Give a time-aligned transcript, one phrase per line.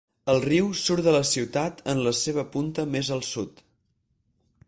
[0.31, 3.65] El riu surt de la ciutat en la seva punta més al sud.